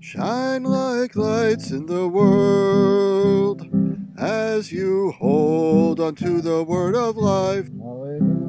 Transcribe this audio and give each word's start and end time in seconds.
shine 0.00 0.62
like 0.62 1.16
lights 1.16 1.70
in 1.70 1.86
the 1.86 2.06
world 2.08 3.66
as 4.16 4.72
you 4.72 5.12
hold 5.12 6.00
onto 6.00 6.40
the 6.40 6.62
word 6.62 6.94
of 6.94 7.16
life. 7.16 7.68
Hallelujah. 7.80 8.47